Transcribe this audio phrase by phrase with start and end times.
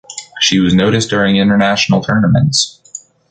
[0.39, 3.07] She was noticed during international tournaments.